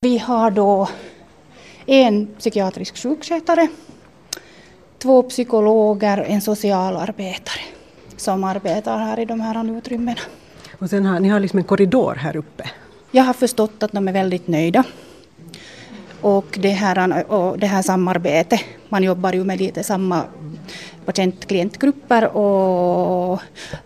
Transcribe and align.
Vi 0.00 0.18
har 0.18 0.50
då 0.50 0.88
en 1.86 2.26
psykiatrisk 2.38 2.96
sjukskötare, 2.96 3.68
två 4.98 5.22
psykologer, 5.22 6.18
en 6.18 6.40
socialarbetare 6.40 7.60
som 8.16 8.44
arbetar 8.44 8.98
här 8.98 9.18
i 9.18 9.24
de 9.24 9.40
här 9.40 9.78
utrymmena. 9.78 10.20
Och 10.78 10.90
sen 10.90 11.06
har 11.06 11.20
ni 11.20 11.28
har 11.28 11.40
liksom 11.40 11.58
en 11.58 11.64
korridor 11.64 12.14
här 12.14 12.36
uppe. 12.36 12.70
Jag 13.10 13.24
har 13.24 13.32
förstått 13.32 13.82
att 13.82 13.92
de 13.92 14.08
är 14.08 14.12
väldigt 14.12 14.48
nöjda. 14.48 14.84
Och 16.20 16.58
det 16.62 16.68
här, 16.68 17.30
och 17.32 17.58
det 17.58 17.66
här 17.66 17.82
samarbetet, 17.82 18.60
man 18.88 19.02
jobbar 19.02 19.32
ju 19.32 19.44
med 19.44 19.60
lite 19.60 19.82
samma 19.82 20.24
patient-klientgrupper 21.04 22.36
och, 22.36 23.40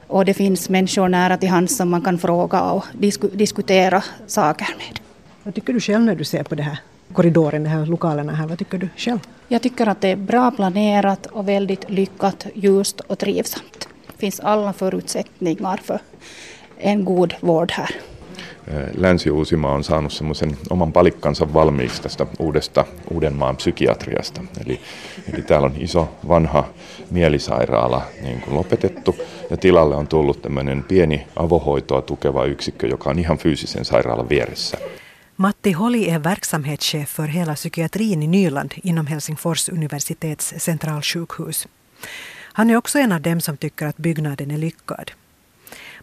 och 0.06 0.24
det 0.24 0.34
finns 0.34 0.68
människor 0.68 1.08
nära 1.08 1.36
till 1.36 1.48
hands 1.48 1.76
som 1.76 1.90
man 1.90 2.02
kan 2.02 2.18
fråga 2.18 2.62
och 2.62 2.84
disku, 2.92 3.28
diskutera 3.28 4.02
saker 4.26 4.68
med. 4.78 5.01
Vad 5.44 5.54
tycker 5.54 5.72
du 5.72 5.80
själv 5.80 6.04
när 6.04 6.14
du 6.14 6.24
ser 6.24 6.42
på 6.42 6.54
det 6.54 6.62
här 6.62 6.78
korridoren, 7.12 7.62
de 7.62 7.68
här 7.68 7.86
lokalerna 7.86 8.32
här? 8.32 8.46
Vad 8.46 8.58
tycker 8.58 8.78
du 8.78 8.88
själv? 8.96 9.18
Jag 9.48 9.62
tycker 9.62 9.86
att 9.86 10.00
det 10.00 10.08
är 10.08 10.16
bra 10.16 10.50
planerat 10.50 11.26
och 11.26 11.48
väldigt 11.48 11.90
lyckat, 11.90 12.46
ljust 12.54 13.00
och 13.00 13.18
trivsamt. 13.18 13.88
Det 14.06 14.18
finns 14.18 14.40
alla 14.40 14.72
förutsättningar 14.72 15.76
för 15.76 15.98
en 16.78 17.04
god 17.04 17.34
vård 17.40 17.72
här. 17.72 17.90
Länsi-Uusimaa 18.94 19.74
on 19.74 19.84
saanut 19.84 20.12
semmoisen 20.12 20.56
oman 20.70 20.92
palikkansa 20.92 21.54
valmiiksi 21.54 22.02
tästä 22.02 22.26
uudesta 22.38 22.84
Uudenmaan 23.10 23.56
psykiatriasta. 23.56 24.40
Eli, 24.64 24.80
eli 25.32 25.42
täällä 25.42 25.66
on 25.66 25.74
iso 25.76 26.08
vanha 26.28 26.64
mielisairaala 27.10 28.02
niin 28.22 28.40
kuin 28.40 28.54
lopetettu 28.56 29.16
ja 29.50 29.56
tilalle 29.56 29.96
on 29.96 30.06
tullut 30.06 30.42
tämmöinen 30.42 30.84
pieni 30.84 31.26
avohoitoa 31.36 32.02
tukeva 32.02 32.44
yksikkö, 32.44 32.86
joka 32.86 33.10
on 33.10 33.18
ihan 33.18 33.38
fyysisen 33.38 33.84
sairaalan 33.84 34.28
vieressä. 34.28 34.78
Matti 35.42 35.72
Holi 35.72 36.08
är 36.08 36.18
verksamhetschef 36.18 37.08
för 37.08 37.26
hela 37.26 37.54
psykiatrin 37.54 38.22
i 38.22 38.26
Nyland 38.26 38.74
inom 38.82 39.06
Helsingfors 39.06 39.68
universitets 39.68 40.54
centralsjukhus. 40.58 41.68
Han 42.52 42.70
är 42.70 42.76
också 42.76 42.98
en 42.98 43.12
av 43.12 43.20
dem 43.20 43.40
som 43.40 43.56
tycker 43.56 43.86
att 43.86 43.96
byggnaden 43.96 44.50
är 44.50 44.58
lyckad. 44.58 45.10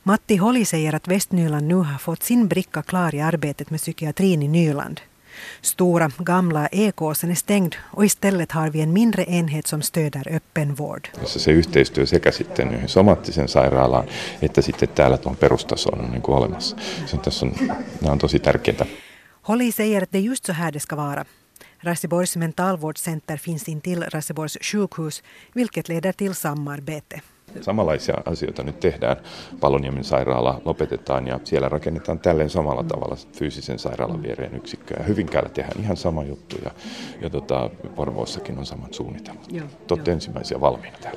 Matti 0.03 0.35
Holi 0.35 0.65
säger 0.65 0.95
att 0.95 1.07
Västnyland 1.07 1.67
nu 1.67 1.75
har 1.75 1.97
fått 1.97 2.23
sin 2.23 2.47
bricka 2.47 2.81
klar 2.81 3.15
i 3.15 3.21
arbetet 3.21 3.69
med 3.69 3.79
psykiatrin 3.79 4.43
i 4.43 4.47
Nyland. 4.47 5.01
Stora 5.61 6.11
gamla 6.17 6.67
Ekåsen 6.67 7.31
är 7.31 7.35
stängd 7.35 7.75
och 7.91 8.05
istället 8.05 8.51
har 8.51 8.69
vi 8.69 8.81
en 8.81 8.93
mindre 8.93 9.23
enhet 9.23 9.67
som 9.67 9.81
stöder 9.81 10.27
öppenvård. 10.35 11.07
Alltså 11.19 11.39
se 11.39 11.51
yhteistyö 11.51 12.05
sekä 12.05 12.31
sitten 12.31 12.87
somaattisen 12.87 13.47
sairaalaan 13.47 14.07
että 14.41 14.61
sitten 14.61 14.89
täällä 14.89 15.17
tuon 15.17 15.35
perustason 15.35 15.99
on 15.99 16.11
niin 16.11 16.21
kuin 16.21 16.37
olemassa. 16.37 16.77
Se 17.05 17.15
on, 17.15 17.21
tässä 17.21 17.45
on, 17.45 17.53
nämä 18.01 18.11
on 18.11 18.19
tosi 18.19 18.39
tärkeitä. 18.39 18.85
Holly 19.41 19.71
säger 19.71 20.01
att 20.01 20.11
det 20.11 20.17
är 20.17 20.21
just 20.21 20.45
så 20.45 20.53
här 20.53 20.71
det 20.71 20.79
ska 20.79 20.95
vara. 20.95 21.25
Raseborgs 21.79 22.35
mentalvårdscenter 22.35 23.37
finns 23.37 23.69
intill 23.69 24.03
Raseborgs 24.03 24.57
sjukhus, 24.61 25.23
vilket 25.53 25.89
leder 25.89 26.11
till 26.11 26.35
samarbete. 26.35 27.21
Samanlaisia 27.61 28.15
asioita 28.25 28.63
nyt 28.63 28.79
tehdään. 28.79 29.17
Paloniemen 29.59 30.03
sairaala 30.03 30.61
lopetetaan 30.65 31.27
ja 31.27 31.39
siellä 31.43 31.69
rakennetaan 31.69 32.19
tälleen 32.19 32.49
samalla 32.49 32.83
tavalla 32.83 33.15
fyysisen 33.33 33.79
sairaalan 33.79 34.23
viereen 34.23 34.55
yksikköä. 34.55 35.03
Hyvinkäällä 35.03 35.49
tehdään 35.49 35.81
ihan 35.81 35.97
sama 35.97 36.23
juttu 36.23 36.55
ja, 36.63 36.71
ja 37.21 37.29
tota, 37.29 37.69
Porvoossakin 37.95 38.57
on 38.57 38.65
samat 38.65 38.93
suunnitelmat. 38.93 39.47
Te 39.87 39.93
olette 39.93 40.11
ensimmäisiä 40.11 40.61
valmiina 40.61 40.97
täällä. 40.97 41.07